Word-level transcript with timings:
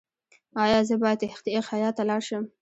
ایا 0.63 0.79
زه 0.87 0.95
باید 1.01 1.19
خیاط 1.69 1.95
ته 1.97 2.03
لاړ 2.09 2.21
شم؟ 2.27 2.43